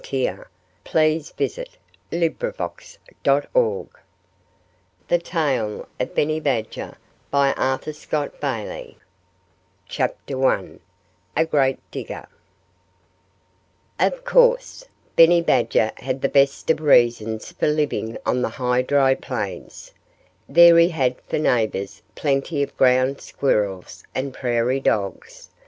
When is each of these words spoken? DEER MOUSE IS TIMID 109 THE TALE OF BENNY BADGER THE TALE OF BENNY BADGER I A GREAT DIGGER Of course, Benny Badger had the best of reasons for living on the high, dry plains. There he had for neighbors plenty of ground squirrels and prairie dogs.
DEER 0.03 0.49
MOUSE 0.95 1.31
IS 1.37 1.55
TIMID 2.09 2.41
109 2.41 3.89
THE 5.07 5.19
TALE 5.19 5.87
OF 5.99 6.15
BENNY 6.15 6.39
BADGER 6.39 6.97
THE 6.97 6.97
TALE 7.29 7.47
OF 7.59 8.35
BENNY 8.39 8.97
BADGER 9.87 10.09
I 10.25 10.79
A 11.35 11.45
GREAT 11.45 11.91
DIGGER 11.91 12.25
Of 13.99 14.25
course, 14.25 14.85
Benny 15.15 15.41
Badger 15.43 15.91
had 15.97 16.23
the 16.23 16.29
best 16.29 16.71
of 16.71 16.81
reasons 16.81 17.51
for 17.51 17.67
living 17.67 18.17
on 18.25 18.41
the 18.41 18.49
high, 18.49 18.81
dry 18.81 19.13
plains. 19.13 19.91
There 20.49 20.79
he 20.79 20.89
had 20.89 21.21
for 21.29 21.37
neighbors 21.37 22.01
plenty 22.15 22.63
of 22.63 22.75
ground 22.75 23.21
squirrels 23.21 24.03
and 24.15 24.33
prairie 24.33 24.79
dogs. 24.79 25.51